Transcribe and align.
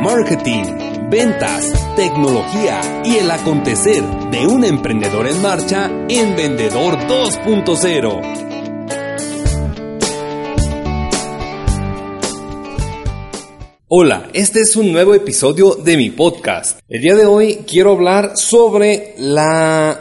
marketing, 0.00 1.10
ventas, 1.10 1.72
tecnología 1.96 2.80
y 3.04 3.16
el 3.16 3.28
acontecer 3.30 4.02
de 4.30 4.46
un 4.46 4.64
emprendedor 4.64 5.26
en 5.26 5.42
marcha 5.42 5.90
en 6.08 6.36
Vendedor 6.36 6.98
2.0. 6.98 8.46
Hola, 13.88 14.30
este 14.34 14.60
es 14.60 14.76
un 14.76 14.92
nuevo 14.92 15.14
episodio 15.14 15.74
de 15.74 15.96
mi 15.96 16.10
podcast. 16.10 16.78
El 16.88 17.02
día 17.02 17.16
de 17.16 17.26
hoy 17.26 17.64
quiero 17.66 17.90
hablar 17.92 18.36
sobre 18.36 19.14
la 19.18 19.98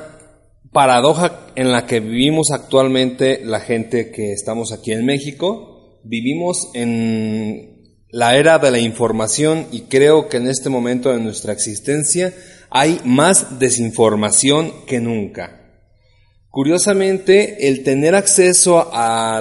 paradoja 0.71 1.47
en 1.55 1.71
la 1.71 1.87
que 1.87 2.01
vivimos 2.01 2.51
actualmente 2.51 3.41
la 3.43 3.61
gente 3.61 4.11
que 4.11 4.31
estamos 4.31 4.71
aquí 4.71 4.91
en 4.91 5.05
México. 5.05 5.99
Vivimos 6.03 6.69
en 6.75 7.76
la 8.09 8.37
era 8.37 8.59
de 8.59 8.71
la 8.71 8.79
información 8.79 9.67
y 9.71 9.81
creo 9.81 10.29
que 10.29 10.37
en 10.37 10.47
este 10.47 10.69
momento 10.69 11.11
de 11.11 11.19
nuestra 11.19 11.53
existencia 11.53 12.33
hay 12.69 13.01
más 13.03 13.59
desinformación 13.59 14.85
que 14.85 14.99
nunca. 14.99 15.57
Curiosamente, 16.49 17.67
el 17.67 17.83
tener 17.83 18.15
acceso 18.15 18.89
a 18.91 19.37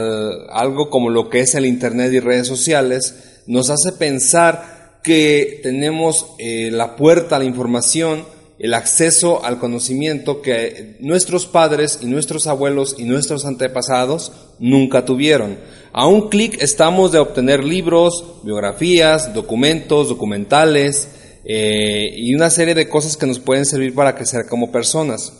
algo 0.50 0.90
como 0.90 1.09
lo 1.09 1.30
que 1.30 1.40
es 1.40 1.54
el 1.54 1.64
Internet 1.64 2.12
y 2.12 2.20
redes 2.20 2.46
sociales 2.46 3.42
nos 3.46 3.70
hace 3.70 3.92
pensar 3.92 5.01
que 5.02 5.60
tenemos 5.62 6.34
eh, 6.38 6.70
la 6.73 6.96
puerta 6.96 7.37
a 7.37 7.38
la 7.38 7.45
información, 7.45 8.24
el 8.59 8.74
acceso 8.74 9.45
al 9.45 9.59
conocimiento 9.59 10.41
que 10.41 10.96
nuestros 11.01 11.46
padres 11.46 11.98
y 12.01 12.06
nuestros 12.06 12.46
abuelos 12.46 12.96
y 12.98 13.05
nuestros 13.05 13.45
antepasados 13.45 14.32
nunca 14.59 15.05
tuvieron. 15.05 15.59
A 15.92 16.06
un 16.06 16.29
clic 16.29 16.62
estamos 16.62 17.12
de 17.12 17.19
obtener 17.19 17.65
libros, 17.65 18.42
biografías, 18.42 19.34
documentos, 19.34 20.09
documentales 20.09 21.09
eh, 21.45 22.12
y 22.16 22.34
una 22.34 22.51
serie 22.51 22.74
de 22.74 22.88
cosas 22.88 23.16
que 23.16 23.26
nos 23.26 23.38
pueden 23.38 23.65
servir 23.65 23.95
para 23.95 24.15
crecer 24.15 24.46
como 24.48 24.73
personas. 24.73 25.32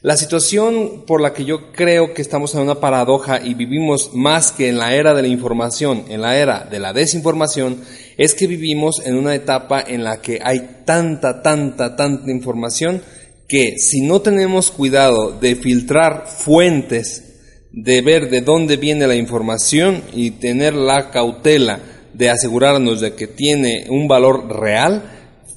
La 0.00 0.16
situación 0.16 1.02
por 1.08 1.20
la 1.20 1.32
que 1.32 1.44
yo 1.44 1.72
creo 1.72 2.14
que 2.14 2.22
estamos 2.22 2.54
en 2.54 2.60
una 2.60 2.76
paradoja 2.76 3.40
y 3.44 3.54
vivimos 3.54 4.14
más 4.14 4.52
que 4.52 4.68
en 4.68 4.78
la 4.78 4.94
era 4.94 5.12
de 5.12 5.22
la 5.22 5.28
información, 5.28 6.04
en 6.08 6.22
la 6.22 6.38
era 6.38 6.68
de 6.70 6.78
la 6.78 6.92
desinformación, 6.92 7.80
es 8.16 8.34
que 8.34 8.46
vivimos 8.46 9.02
en 9.04 9.16
una 9.16 9.34
etapa 9.34 9.80
en 9.80 10.04
la 10.04 10.20
que 10.20 10.38
hay 10.40 10.82
tanta, 10.84 11.42
tanta, 11.42 11.96
tanta 11.96 12.30
información 12.30 13.02
que 13.48 13.76
si 13.78 14.02
no 14.02 14.20
tenemos 14.20 14.70
cuidado 14.70 15.32
de 15.32 15.56
filtrar 15.56 16.28
fuentes, 16.28 17.24
de 17.72 18.00
ver 18.00 18.30
de 18.30 18.42
dónde 18.42 18.76
viene 18.76 19.08
la 19.08 19.16
información 19.16 20.04
y 20.12 20.30
tener 20.32 20.74
la 20.74 21.10
cautela 21.10 21.80
de 22.14 22.30
asegurarnos 22.30 23.00
de 23.00 23.14
que 23.14 23.26
tiene 23.26 23.86
un 23.88 24.06
valor 24.06 24.48
real, 24.60 25.02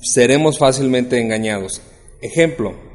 seremos 0.02 0.58
fácilmente 0.58 1.19
engañados. 1.19 1.81
Ejemplo, 2.22 2.91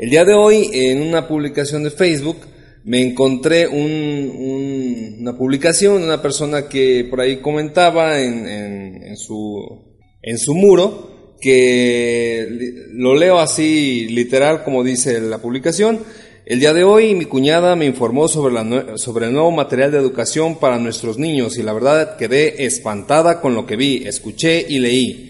el 0.00 0.08
día 0.08 0.24
de 0.24 0.32
hoy, 0.32 0.70
en 0.72 1.02
una 1.02 1.28
publicación 1.28 1.84
de 1.84 1.90
Facebook, 1.90 2.38
me 2.84 3.02
encontré 3.02 3.68
una 3.68 5.36
publicación 5.36 5.98
de 5.98 6.04
una 6.04 6.22
persona 6.22 6.70
que 6.70 7.06
por 7.10 7.20
ahí 7.20 7.42
comentaba 7.42 8.18
en, 8.18 9.14
su, 9.18 9.60
en 10.22 10.38
su 10.38 10.54
muro, 10.54 11.36
que 11.38 12.48
lo 12.94 13.14
leo 13.14 13.40
así 13.40 14.08
literal 14.08 14.64
como 14.64 14.82
dice 14.82 15.20
la 15.20 15.36
publicación. 15.36 15.98
El 16.46 16.60
día 16.60 16.72
de 16.72 16.82
hoy 16.82 17.14
mi 17.14 17.26
cuñada 17.26 17.76
me 17.76 17.84
informó 17.84 18.26
sobre, 18.26 18.96
sobre 18.96 19.26
el 19.26 19.34
nuevo 19.34 19.50
material 19.50 19.92
de 19.92 19.98
educación 19.98 20.58
para 20.58 20.78
nuestros 20.78 21.18
niños 21.18 21.58
y 21.58 21.62
la 21.62 21.74
verdad 21.74 22.16
quedé 22.16 22.64
espantada 22.64 23.42
con 23.42 23.54
lo 23.54 23.66
que 23.66 23.76
vi, 23.76 24.06
escuché 24.06 24.64
y 24.66 24.78
leí. 24.78 25.26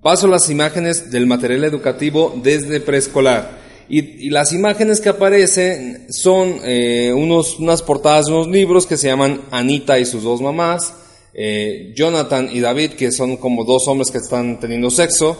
Paso 0.00 0.28
las 0.28 0.48
imágenes 0.48 1.10
del 1.10 1.26
material 1.26 1.64
educativo 1.64 2.40
desde 2.40 2.78
preescolar. 2.78 3.61
Y, 3.88 4.30
las 4.30 4.52
imágenes 4.52 5.00
que 5.00 5.08
aparecen 5.08 6.06
son 6.10 6.56
eh, 6.64 7.12
unos, 7.14 7.58
unas 7.58 7.82
portadas 7.82 8.26
de 8.26 8.32
unos 8.32 8.48
libros 8.48 8.86
que 8.86 8.96
se 8.96 9.08
llaman 9.08 9.42
Anita 9.50 9.98
y 9.98 10.06
sus 10.06 10.22
dos 10.22 10.40
mamás, 10.40 10.94
eh, 11.34 11.92
Jonathan 11.96 12.48
y 12.52 12.60
David, 12.60 12.92
que 12.92 13.10
son 13.12 13.36
como 13.36 13.64
dos 13.64 13.88
hombres 13.88 14.10
que 14.10 14.18
están 14.18 14.60
teniendo 14.60 14.90
sexo, 14.90 15.36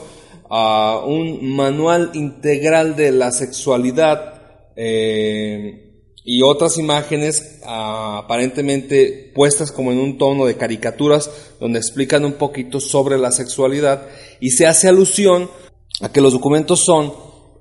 un 0.50 1.54
manual 1.54 2.10
integral 2.12 2.94
de 2.94 3.10
la 3.10 3.32
sexualidad 3.32 4.42
eh, 4.76 5.92
y 6.24 6.42
otras 6.42 6.78
imágenes 6.78 7.60
aparentemente 7.64 9.32
puestas 9.34 9.72
como 9.72 9.92
en 9.92 9.98
un 9.98 10.18
tono 10.18 10.46
de 10.46 10.56
caricaturas 10.56 11.30
donde 11.58 11.78
explican 11.78 12.24
un 12.24 12.34
poquito 12.34 12.80
sobre 12.80 13.18
la 13.18 13.32
sexualidad 13.32 14.06
y 14.40 14.50
se 14.50 14.66
hace 14.66 14.88
alusión 14.88 15.50
a 16.00 16.12
que 16.12 16.20
los 16.20 16.32
documentos 16.32 16.80
son 16.80 17.12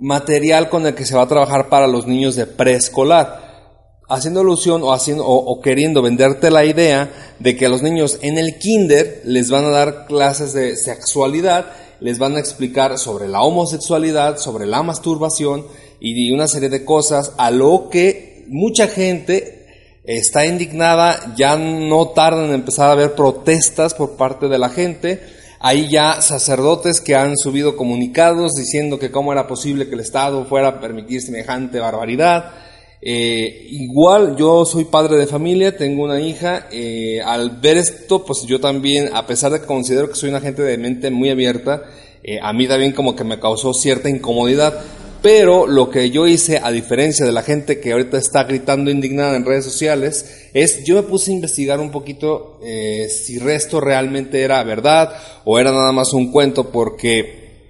material 0.01 0.67
con 0.69 0.85
el 0.87 0.95
que 0.95 1.05
se 1.05 1.15
va 1.15 1.21
a 1.21 1.27
trabajar 1.27 1.69
para 1.69 1.87
los 1.87 2.07
niños 2.07 2.35
de 2.35 2.47
preescolar, 2.47 4.01
haciendo 4.09 4.41
alusión 4.41 4.81
o, 4.83 4.91
haciendo, 4.91 5.25
o, 5.25 5.61
queriendo 5.61 6.01
venderte 6.01 6.49
la 6.49 6.65
idea 6.65 7.09
de 7.39 7.55
que 7.55 7.67
a 7.67 7.69
los 7.69 7.83
niños 7.83 8.17
en 8.21 8.37
el 8.37 8.57
kinder 8.57 9.21
les 9.23 9.49
van 9.51 9.63
a 9.63 9.69
dar 9.69 10.07
clases 10.07 10.53
de 10.53 10.75
sexualidad, 10.75 11.67
les 11.99 12.17
van 12.17 12.35
a 12.35 12.39
explicar 12.39 12.97
sobre 12.97 13.27
la 13.27 13.43
homosexualidad, 13.43 14.37
sobre 14.37 14.65
la 14.65 14.81
masturbación 14.81 15.67
y 15.99 16.31
una 16.31 16.47
serie 16.47 16.69
de 16.69 16.83
cosas 16.83 17.33
a 17.37 17.51
lo 17.51 17.89
que 17.91 18.43
mucha 18.47 18.87
gente 18.87 19.61
está 20.03 20.47
indignada, 20.47 21.35
ya 21.37 21.55
no 21.57 22.09
tardan 22.09 22.45
en 22.45 22.55
empezar 22.55 22.89
a 22.89 22.93
haber 22.93 23.13
protestas 23.13 23.93
por 23.93 24.17
parte 24.17 24.47
de 24.47 24.57
la 24.57 24.69
gente, 24.69 25.21
hay 25.63 25.89
ya 25.89 26.21
sacerdotes 26.21 27.01
que 27.01 27.15
han 27.15 27.37
subido 27.37 27.77
comunicados 27.77 28.53
diciendo 28.55 28.97
que 28.97 29.11
cómo 29.11 29.31
era 29.31 29.47
posible 29.47 29.87
que 29.87 29.93
el 29.93 29.99
Estado 29.99 30.45
fuera 30.45 30.67
a 30.69 30.79
permitir 30.79 31.21
semejante 31.21 31.79
barbaridad. 31.79 32.51
Eh, 32.99 33.67
igual 33.69 34.35
yo 34.37 34.65
soy 34.65 34.85
padre 34.85 35.17
de 35.17 35.27
familia, 35.27 35.77
tengo 35.77 36.03
una 36.03 36.19
hija, 36.19 36.67
eh, 36.71 37.21
al 37.23 37.59
ver 37.61 37.77
esto, 37.77 38.25
pues 38.25 38.43
yo 38.47 38.59
también, 38.59 39.09
a 39.13 39.25
pesar 39.27 39.51
de 39.51 39.59
que 39.59 39.67
considero 39.67 40.09
que 40.09 40.15
soy 40.15 40.29
una 40.29 40.41
gente 40.41 40.63
de 40.63 40.77
mente 40.77 41.11
muy 41.11 41.29
abierta, 41.29 41.83
eh, 42.23 42.39
a 42.41 42.53
mí 42.53 42.67
también 42.67 42.93
como 42.93 43.15
que 43.15 43.23
me 43.23 43.39
causó 43.39 43.73
cierta 43.73 44.09
incomodidad, 44.09 44.81
pero 45.21 45.67
lo 45.67 45.89
que 45.89 46.09
yo 46.09 46.25
hice, 46.25 46.59
a 46.63 46.71
diferencia 46.71 47.25
de 47.25 47.31
la 47.31 47.43
gente 47.43 47.79
que 47.79 47.91
ahorita 47.91 48.17
está 48.17 48.43
gritando 48.43 48.89
indignada 48.89 49.35
en 49.35 49.45
redes 49.45 49.65
sociales, 49.65 50.49
es 50.53 50.83
yo 50.83 50.95
me 50.95 51.03
puse 51.03 51.31
a 51.31 51.35
investigar 51.35 51.79
un 51.79 51.91
poquito 51.91 52.59
eh, 52.63 53.07
si 53.07 53.37
esto 53.49 53.79
realmente 53.79 54.41
era 54.41 54.63
verdad 54.63 55.13
o 55.45 55.59
era 55.59 55.71
nada 55.71 55.91
más 55.91 56.13
un 56.13 56.31
cuento, 56.31 56.71
porque 56.71 57.69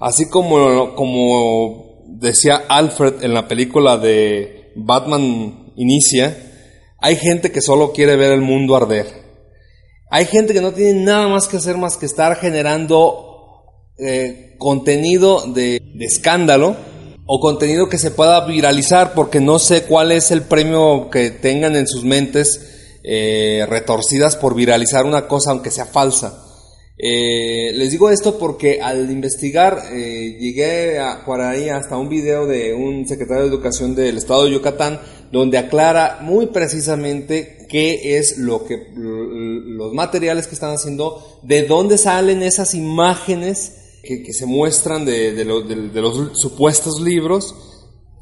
así 0.00 0.28
como, 0.28 0.94
como 0.94 2.04
decía 2.08 2.64
Alfred 2.68 3.22
en 3.22 3.32
la 3.32 3.48
película 3.48 3.96
de 3.96 4.72
Batman 4.76 5.72
Inicia, 5.76 6.36
hay 6.98 7.16
gente 7.16 7.52
que 7.52 7.62
solo 7.62 7.92
quiere 7.92 8.16
ver 8.16 8.32
el 8.32 8.42
mundo 8.42 8.76
arder. 8.76 9.06
Hay 10.10 10.26
gente 10.26 10.52
que 10.52 10.60
no 10.60 10.72
tiene 10.72 11.04
nada 11.04 11.28
más 11.28 11.48
que 11.48 11.56
hacer 11.56 11.76
más 11.78 11.96
que 11.96 12.06
estar 12.06 12.36
generando 12.36 13.25
eh, 13.98 14.56
contenido 14.58 15.46
de 15.46 15.80
escándalo 16.00 16.76
o 17.24 17.40
contenido 17.40 17.88
que 17.88 17.96
se 17.96 18.10
pueda 18.10 18.44
viralizar 18.44 19.14
porque 19.14 19.40
no 19.40 19.58
sé 19.58 19.84
cuál 19.84 20.12
es 20.12 20.30
el 20.30 20.42
premio 20.42 21.08
que 21.10 21.30
tengan 21.30 21.76
en 21.76 21.86
sus 21.86 22.04
mentes 22.04 22.98
eh, 23.02 23.64
retorcidas 23.66 24.36
por 24.36 24.54
viralizar 24.54 25.06
una 25.06 25.26
cosa 25.26 25.52
aunque 25.52 25.70
sea 25.70 25.86
falsa. 25.86 26.42
Eh, 26.98 27.72
les 27.74 27.90
digo 27.90 28.10
esto 28.10 28.38
porque 28.38 28.82
al 28.82 29.10
investigar 29.10 29.90
llegué 29.90 30.98
por 31.24 31.40
ahí 31.40 31.70
hasta 31.70 31.96
un 31.96 32.10
video 32.10 32.46
de 32.46 32.74
un 32.74 33.08
secretario 33.08 33.44
de 33.44 33.48
Educación 33.48 33.94
del 33.94 34.18
Estado 34.18 34.44
de 34.44 34.52
Yucatán 34.52 35.00
donde 35.32 35.56
aclara 35.56 36.18
muy 36.20 36.48
precisamente 36.48 37.66
qué 37.68 38.18
es 38.18 38.36
lo 38.36 38.64
que 38.66 38.88
los 38.94 39.94
materiales 39.94 40.46
que 40.46 40.54
están 40.54 40.74
haciendo, 40.74 41.40
de 41.42 41.62
dónde 41.62 41.96
salen 41.98 42.42
esas 42.42 42.74
imágenes 42.74 43.85
que, 44.06 44.32
se 44.32 44.46
muestran 44.46 45.04
de, 45.04 45.44
los 45.44 46.38
supuestos 46.38 47.00
libros 47.00 47.54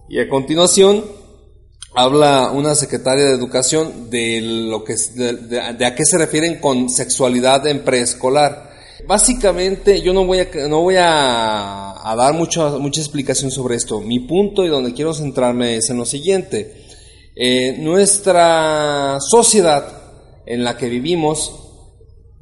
y 0.08 0.18
a 0.18 0.28
continuación 0.28 1.04
habla 1.94 2.50
una 2.50 2.74
secretaria 2.74 3.24
de 3.24 3.34
educación 3.34 4.10
de 4.10 4.40
lo 4.42 4.82
que 4.82 4.96
de, 5.14 5.60
a 5.60 5.94
qué 5.94 6.04
se 6.04 6.18
refieren 6.18 6.60
con 6.60 6.88
sexualidad 6.90 7.66
en 7.66 7.84
preescolar. 7.84 8.72
Básicamente 9.06 10.00
yo 10.00 10.12
no 10.12 10.24
voy 10.24 10.40
a 10.40 10.48
no 10.68 10.80
voy 10.80 10.96
a, 10.98 12.14
dar 12.16 12.34
mucha 12.34 12.70
mucha 12.78 13.00
explicación 13.00 13.50
sobre 13.50 13.76
esto. 13.76 14.00
Mi 14.00 14.20
punto 14.20 14.64
y 14.64 14.68
donde 14.68 14.94
quiero 14.94 15.14
centrarme 15.14 15.76
es 15.76 15.90
en 15.90 15.98
lo 15.98 16.04
siguiente. 16.04 16.84
Eh, 17.36 17.76
nuestra 17.78 19.18
sociedad 19.20 20.02
en 20.46 20.64
la 20.64 20.76
que 20.76 20.88
vivimos 20.88 21.63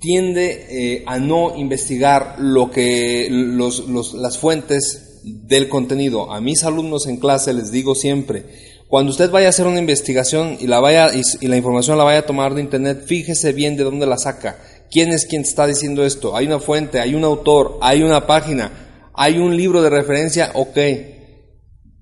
tiende 0.02 0.66
eh, 0.68 1.04
a 1.06 1.18
no 1.18 1.56
investigar 1.56 2.34
lo 2.38 2.72
que 2.72 3.28
los, 3.30 3.86
las 4.14 4.36
fuentes 4.36 5.20
del 5.22 5.68
contenido. 5.68 6.32
A 6.32 6.40
mis 6.40 6.64
alumnos 6.64 7.06
en 7.06 7.18
clase 7.18 7.54
les 7.54 7.70
digo 7.70 7.94
siempre, 7.94 8.44
cuando 8.88 9.12
usted 9.12 9.30
vaya 9.30 9.46
a 9.46 9.50
hacer 9.50 9.66
una 9.68 9.78
investigación 9.78 10.58
y 10.60 10.66
la 10.66 10.80
vaya 10.80 11.10
y, 11.14 11.46
la 11.46 11.56
información 11.56 11.96
la 11.96 12.04
vaya 12.04 12.18
a 12.18 12.26
tomar 12.26 12.52
de 12.52 12.62
internet, 12.62 13.04
fíjese 13.06 13.52
bien 13.52 13.76
de 13.76 13.84
dónde 13.84 14.04
la 14.04 14.18
saca, 14.18 14.58
¿Quién 14.90 15.10
es 15.10 15.24
quien 15.24 15.40
está 15.40 15.66
diciendo 15.66 16.04
esto? 16.04 16.36
Hay 16.36 16.46
una 16.46 16.58
fuente, 16.60 17.00
hay 17.00 17.14
un 17.14 17.24
autor, 17.24 17.78
hay 17.80 18.02
una 18.02 18.26
página, 18.26 19.08
hay 19.14 19.38
un 19.38 19.56
libro 19.56 19.80
de 19.80 19.88
referencia, 19.88 20.50
ok. 20.52 20.76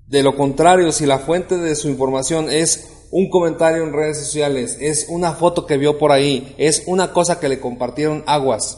De 0.07 0.23
lo 0.23 0.35
contrario, 0.35 0.91
si 0.91 1.05
la 1.05 1.19
fuente 1.19 1.55
de 1.55 1.75
su 1.75 1.87
información 1.87 2.51
es 2.51 3.00
un 3.11 3.29
comentario 3.29 3.83
en 3.83 3.93
redes 3.93 4.17
sociales, 4.17 4.77
es 4.79 5.07
una 5.09 5.33
foto 5.33 5.65
que 5.65 5.77
vio 5.77 5.97
por 5.97 6.11
ahí, 6.11 6.55
es 6.57 6.83
una 6.87 7.11
cosa 7.11 7.39
que 7.39 7.49
le 7.49 7.59
compartieron 7.59 8.23
aguas. 8.25 8.77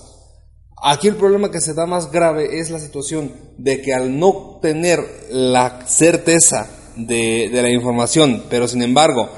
Aquí 0.81 1.07
el 1.07 1.15
problema 1.15 1.51
que 1.51 1.62
se 1.62 1.74
da 1.74 1.85
más 1.85 2.12
grave 2.12 2.59
es 2.59 2.69
la 2.69 2.80
situación 2.80 3.31
de 3.57 3.81
que 3.81 3.94
al 3.94 4.19
no 4.19 4.59
tener 4.62 5.00
la 5.30 5.85
certeza 5.85 6.68
de, 6.97 7.50
la 7.53 7.69
información, 7.69 8.44
pero 8.50 8.68
sin 8.68 8.81
embargo, 8.81 9.30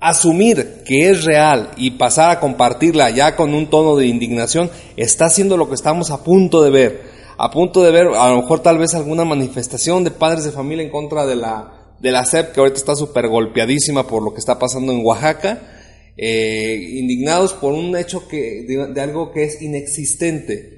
asumir 0.00 0.82
que 0.86 1.10
es 1.10 1.24
real 1.24 1.72
y 1.76 1.90
pasar 1.92 2.30
a 2.30 2.40
compartirla 2.40 3.10
ya 3.10 3.34
con 3.34 3.54
un 3.54 3.68
tono 3.68 3.96
de 3.96 4.06
indignación, 4.06 4.70
está 4.96 5.26
haciendo 5.26 5.56
lo 5.56 5.68
que 5.68 5.74
estamos 5.74 6.10
a 6.10 6.22
punto 6.22 6.62
de 6.62 6.70
ver. 6.70 7.18
A 7.36 7.50
punto 7.50 7.82
de 7.82 7.92
ver, 7.92 8.08
a 8.08 8.30
lo 8.30 8.42
mejor 8.42 8.60
tal 8.60 8.78
vez 8.78 8.94
alguna 8.94 9.24
manifestación 9.24 10.04
de 10.04 10.10
padres 10.10 10.44
de 10.44 10.50
familia 10.50 10.84
en 10.84 10.90
contra 10.90 11.24
de 11.24 11.36
la, 11.36 11.77
de 12.00 12.12
la 12.12 12.24
SEP, 12.24 12.52
que 12.52 12.60
ahorita 12.60 12.78
está 12.78 12.94
súper 12.94 13.28
golpeadísima 13.28 14.06
por 14.06 14.22
lo 14.22 14.32
que 14.32 14.40
está 14.40 14.58
pasando 14.58 14.92
en 14.92 15.04
Oaxaca, 15.04 15.60
eh, 16.16 16.76
indignados 16.94 17.52
por 17.54 17.72
un 17.72 17.96
hecho 17.96 18.26
que, 18.28 18.64
de, 18.66 19.00
algo 19.00 19.32
que 19.32 19.44
es 19.44 19.60
inexistente. 19.62 20.76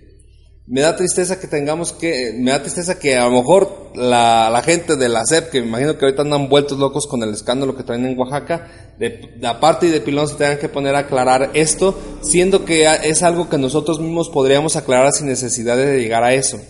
Me 0.67 0.83
da 0.83 0.97
tristeza 0.97 1.41
que 1.41 1.49
tengamos 1.49 1.93
que, 1.93 2.33
me 2.39 2.53
da 2.53 2.63
tristeza 2.63 2.99
que 2.99 3.17
a 3.17 3.25
lo 3.25 3.33
mejor 3.33 3.91
la, 3.97 4.63
gente 4.65 4.97
de 4.97 5.09
la 5.09 5.25
SEP, 5.25 5.51
que 5.51 5.61
me 5.61 5.67
imagino 5.67 5.99
que 5.99 6.05
ahorita 6.05 6.23
andan 6.23 6.49
vueltos 6.49 6.79
locos 6.79 7.07
con 7.09 7.23
el 7.23 7.31
escándalo 7.31 7.77
que 7.77 7.83
traen 7.83 8.07
en 8.07 8.19
Oaxaca, 8.19 8.95
de, 8.99 9.33
de 9.37 9.47
aparte 9.47 9.87
y 9.87 9.91
de 9.91 10.01
pilón 10.01 10.29
se 10.29 10.37
tengan 10.37 10.59
que 10.59 10.69
poner 10.69 10.95
a 10.95 11.01
aclarar 11.01 11.51
esto, 11.55 11.99
siendo 12.23 12.65
que 12.65 12.87
es 13.03 13.23
algo 13.23 13.49
que 13.49 13.59
nosotros 13.59 13.99
mismos 13.99 14.29
podríamos 14.29 14.77
aclarar 14.77 15.11
sin 15.13 15.27
necesidad 15.27 15.77
de 15.77 16.01
llegar 16.01 16.23
a 16.23 16.35
eso. 16.35 16.61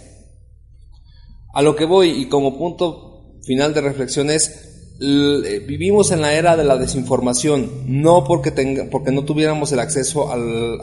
A 1.53 1.61
lo 1.61 1.77
que 1.77 1.85
voy 1.85 2.11
y 2.11 2.29
como 2.29 2.57
punto 2.57 3.10
final 3.45 3.75
de 3.75 3.81
reflexión 3.81 4.31
es, 4.31 4.71
eh, 5.01 5.65
vivimos 5.67 6.11
en 6.11 6.21
la 6.21 6.35
era 6.35 6.57
de 6.57 6.65
la 6.65 6.77
desinformación, 6.77 7.85
no 7.87 8.25
porque, 8.25 8.53
porque 8.91 9.13
no 9.13 9.25
tuviéramos 9.25 9.73
el 9.73 9.81
acceso 9.81 10.31
a 10.31 10.37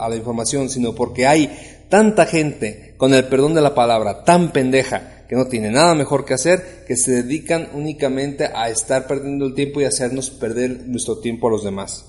la 0.08 0.16
información, 0.16 0.68
sino 0.68 0.94
porque 0.94 1.26
hay 1.26 1.50
tanta 1.88 2.26
gente, 2.26 2.94
con 2.96 3.14
el 3.14 3.24
perdón 3.24 3.54
de 3.54 3.60
la 3.60 3.74
palabra, 3.74 4.24
tan 4.24 4.52
pendeja, 4.52 5.24
que 5.28 5.36
no 5.36 5.46
tiene 5.46 5.70
nada 5.70 5.94
mejor 5.94 6.24
que 6.24 6.34
hacer, 6.34 6.84
que 6.86 6.96
se 6.96 7.22
dedican 7.22 7.68
únicamente 7.74 8.44
a 8.46 8.70
estar 8.70 9.06
perdiendo 9.06 9.46
el 9.46 9.54
tiempo 9.54 9.80
y 9.80 9.84
hacernos 9.84 10.30
perder 10.30 10.86
nuestro 10.86 11.18
tiempo 11.18 11.48
a 11.48 11.50
los 11.50 11.64
demás. 11.64 12.06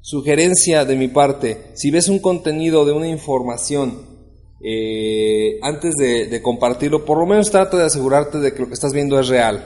Sugerencia 0.00 0.84
de 0.84 0.96
mi 0.96 1.08
parte, 1.08 1.72
si 1.74 1.90
ves 1.90 2.08
un 2.08 2.20
contenido 2.20 2.84
de 2.84 2.92
una 2.92 3.08
información 3.08 4.13
eh, 4.66 5.58
antes 5.60 5.92
de, 5.98 6.40
compartirlo, 6.40 7.04
por 7.04 7.18
lo 7.18 7.26
menos 7.26 7.50
trata 7.50 7.76
de 7.76 7.84
asegurarte 7.84 8.38
de 8.38 8.54
que 8.54 8.60
lo 8.60 8.68
que 8.68 8.72
estás 8.72 8.94
viendo 8.94 9.20
es 9.20 9.28
real. 9.28 9.62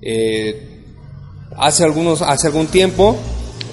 Eh, 0.00 0.84
hace, 1.56 1.82
algunos, 1.82 2.22
hace 2.22 2.46
algún 2.46 2.68
tiempo 2.68 3.16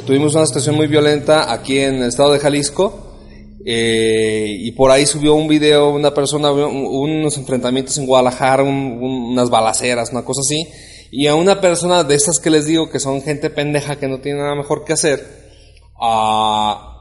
tuvimos 0.08 0.34
una 0.34 0.48
situación 0.48 0.76
muy 0.76 0.88
violenta 0.88 1.54
aquí 1.54 1.78
en 1.78 1.98
el 1.98 2.10
estado 2.10 2.34
de 2.34 2.40
Jalisco 2.40 3.16
eh, 3.64 4.48
y 4.50 4.72
por 4.72 4.90
ahí 4.90 5.06
subió 5.06 5.36
un 5.36 5.48
video 5.48 5.92
una 5.92 6.16
persona, 6.16 6.52
unos 6.52 7.38
enfrentamientos 7.38 8.00
en 8.00 8.08
Guadalajara, 8.08 8.64
unas 8.64 9.52
balaceras, 9.52 10.12
una 10.12 10.26
cosa 10.26 10.42
así, 10.42 10.68
y 11.12 11.28
a 11.28 11.36
una 11.36 11.62
persona 11.62 12.04
de 12.04 12.16
estas 12.16 12.40
que 12.40 12.50
les 12.50 12.66
digo 12.66 12.90
que 12.90 13.00
son 13.00 13.22
gente 13.22 13.52
pendeja 13.52 13.98
que 13.98 14.08
no 14.08 14.20
tiene 14.20 14.40
nada 14.40 14.56
mejor 14.56 14.84
que 14.84 14.94
hacer, 14.94 15.24
a 16.02 16.95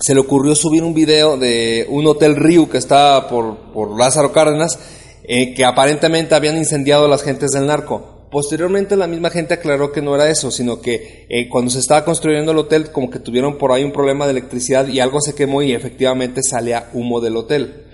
se 0.00 0.14
le 0.14 0.20
ocurrió 0.20 0.54
subir 0.54 0.82
un 0.82 0.94
video 0.94 1.36
de 1.36 1.86
un 1.88 2.06
hotel 2.06 2.36
Río 2.36 2.68
que 2.68 2.78
está 2.78 3.28
por, 3.28 3.56
por 3.72 3.98
Lázaro 3.98 4.32
Cárdenas, 4.32 4.78
eh, 5.24 5.54
que 5.54 5.64
aparentemente 5.64 6.34
habían 6.34 6.58
incendiado 6.58 7.08
las 7.08 7.22
gentes 7.22 7.50
del 7.50 7.66
narco. 7.66 8.16
Posteriormente 8.30 8.96
la 8.96 9.06
misma 9.06 9.30
gente 9.30 9.54
aclaró 9.54 9.92
que 9.92 10.02
no 10.02 10.14
era 10.14 10.28
eso, 10.28 10.50
sino 10.50 10.80
que 10.80 11.26
eh, 11.28 11.48
cuando 11.48 11.70
se 11.70 11.78
estaba 11.78 12.04
construyendo 12.04 12.52
el 12.52 12.58
hotel 12.58 12.90
como 12.90 13.08
que 13.08 13.20
tuvieron 13.20 13.56
por 13.56 13.72
ahí 13.72 13.84
un 13.84 13.92
problema 13.92 14.26
de 14.26 14.32
electricidad 14.32 14.86
y 14.88 15.00
algo 15.00 15.20
se 15.20 15.34
quemó 15.34 15.62
y 15.62 15.72
efectivamente 15.72 16.42
salía 16.42 16.90
humo 16.92 17.20
del 17.20 17.36
hotel. 17.36 17.85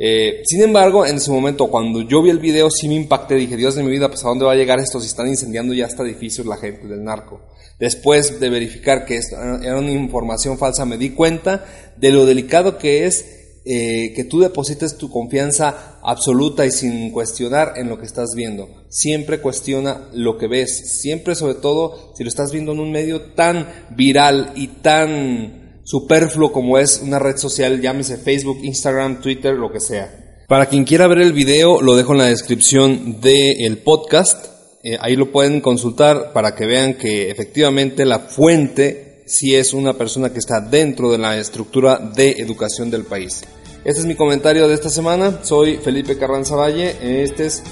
Eh, 0.00 0.42
sin 0.44 0.62
embargo, 0.62 1.04
en 1.04 1.16
ese 1.16 1.32
momento, 1.32 1.66
cuando 1.66 2.02
yo 2.02 2.22
vi 2.22 2.30
el 2.30 2.38
video, 2.38 2.70
sí 2.70 2.86
me 2.86 2.94
impacté. 2.94 3.34
Dije, 3.34 3.56
Dios 3.56 3.74
de 3.74 3.82
mi 3.82 3.90
vida, 3.90 4.08
pues 4.08 4.24
a 4.24 4.28
dónde 4.28 4.44
va 4.44 4.52
a 4.52 4.56
llegar 4.56 4.78
esto 4.78 5.00
si 5.00 5.08
están 5.08 5.26
incendiando 5.26 5.74
ya 5.74 5.86
hasta 5.86 6.04
edificios 6.04 6.46
la 6.46 6.56
gente 6.56 6.86
del 6.86 7.02
narco. 7.02 7.40
Después 7.80 8.38
de 8.38 8.48
verificar 8.48 9.04
que 9.04 9.16
esto 9.16 9.36
era 9.36 9.76
una 9.76 9.90
información 9.90 10.56
falsa, 10.56 10.84
me 10.84 10.98
di 10.98 11.10
cuenta 11.10 11.64
de 11.96 12.12
lo 12.12 12.26
delicado 12.26 12.78
que 12.78 13.06
es 13.06 13.38
eh, 13.64 14.12
que 14.14 14.24
tú 14.24 14.40
deposites 14.40 14.96
tu 14.96 15.10
confianza 15.10 15.98
absoluta 16.02 16.64
y 16.64 16.70
sin 16.70 17.10
cuestionar 17.10 17.74
en 17.76 17.88
lo 17.88 17.98
que 17.98 18.06
estás 18.06 18.30
viendo. 18.34 18.68
Siempre 18.88 19.40
cuestiona 19.40 20.08
lo 20.12 20.38
que 20.38 20.48
ves. 20.48 21.00
Siempre, 21.02 21.34
sobre 21.34 21.54
todo, 21.54 22.14
si 22.16 22.24
lo 22.24 22.28
estás 22.28 22.50
viendo 22.50 22.72
en 22.72 22.80
un 22.80 22.92
medio 22.92 23.32
tan 23.32 23.68
viral 23.90 24.52
y 24.54 24.68
tan 24.68 25.67
superfluo 25.88 26.52
como 26.52 26.76
es 26.76 27.00
una 27.02 27.18
red 27.18 27.38
social, 27.38 27.80
llámese 27.80 28.18
Facebook, 28.18 28.58
Instagram, 28.62 29.22
Twitter, 29.22 29.54
lo 29.54 29.72
que 29.72 29.80
sea. 29.80 30.44
Para 30.46 30.66
quien 30.66 30.84
quiera 30.84 31.06
ver 31.06 31.20
el 31.20 31.32
video, 31.32 31.80
lo 31.80 31.96
dejo 31.96 32.12
en 32.12 32.18
la 32.18 32.26
descripción 32.26 33.22
del 33.22 33.78
podcast. 33.78 34.48
Eh, 34.82 34.98
ahí 35.00 35.16
lo 35.16 35.32
pueden 35.32 35.62
consultar 35.62 36.34
para 36.34 36.54
que 36.54 36.66
vean 36.66 36.92
que 36.92 37.30
efectivamente 37.30 38.04
la 38.04 38.18
fuente 38.18 39.22
sí 39.24 39.54
es 39.54 39.72
una 39.72 39.94
persona 39.94 40.30
que 40.30 40.40
está 40.40 40.60
dentro 40.60 41.10
de 41.10 41.16
la 41.16 41.38
estructura 41.38 41.96
de 41.96 42.32
educación 42.32 42.90
del 42.90 43.04
país. 43.04 43.40
Este 43.82 44.00
es 44.00 44.06
mi 44.06 44.14
comentario 44.14 44.68
de 44.68 44.74
esta 44.74 44.90
semana. 44.90 45.42
Soy 45.42 45.78
Felipe 45.78 46.18
Carranza 46.18 46.54
Valle. 46.54 47.22
Este, 47.22 47.46
es, 47.46 47.62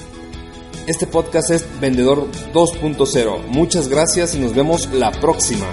este 0.87 1.07
podcast 1.07 1.51
es 1.51 1.67
Vendedor 1.83 2.27
2.0. 2.55 3.47
Muchas 3.49 3.89
gracias 3.89 4.35
y 4.35 4.39
nos 4.39 4.55
vemos 4.55 4.89
la 4.95 5.13
próxima. 5.13 5.67